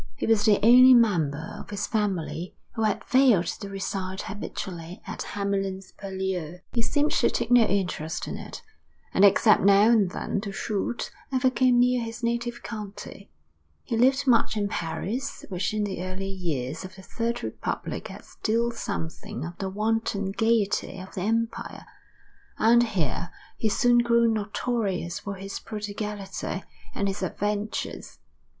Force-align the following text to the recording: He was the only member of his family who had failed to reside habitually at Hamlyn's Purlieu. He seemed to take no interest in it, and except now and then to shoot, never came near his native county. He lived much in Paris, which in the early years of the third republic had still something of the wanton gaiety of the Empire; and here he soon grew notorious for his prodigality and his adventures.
He 0.15 0.25
was 0.25 0.45
the 0.45 0.59
only 0.65 0.95
member 0.95 1.57
of 1.59 1.69
his 1.69 1.85
family 1.85 2.55
who 2.73 2.81
had 2.81 3.03
failed 3.03 3.45
to 3.45 3.69
reside 3.69 4.21
habitually 4.23 4.99
at 5.05 5.19
Hamlyn's 5.35 5.91
Purlieu. 5.91 6.57
He 6.73 6.81
seemed 6.81 7.11
to 7.11 7.29
take 7.29 7.51
no 7.51 7.65
interest 7.65 8.27
in 8.27 8.35
it, 8.35 8.63
and 9.13 9.23
except 9.23 9.61
now 9.61 9.91
and 9.91 10.09
then 10.09 10.41
to 10.41 10.51
shoot, 10.51 11.11
never 11.31 11.51
came 11.51 11.79
near 11.79 12.03
his 12.03 12.23
native 12.23 12.63
county. 12.63 13.29
He 13.83 13.95
lived 13.95 14.25
much 14.25 14.57
in 14.57 14.69
Paris, 14.69 15.45
which 15.49 15.71
in 15.71 15.83
the 15.83 16.03
early 16.03 16.25
years 16.31 16.83
of 16.83 16.95
the 16.95 17.03
third 17.03 17.43
republic 17.43 18.07
had 18.07 18.25
still 18.25 18.71
something 18.71 19.45
of 19.45 19.55
the 19.59 19.69
wanton 19.69 20.31
gaiety 20.31 20.97
of 20.99 21.13
the 21.13 21.21
Empire; 21.21 21.85
and 22.57 22.81
here 22.81 23.29
he 23.55 23.69
soon 23.69 23.99
grew 23.99 24.27
notorious 24.27 25.19
for 25.19 25.35
his 25.35 25.59
prodigality 25.59 26.63
and 26.95 27.07
his 27.07 27.21
adventures. 27.21 28.17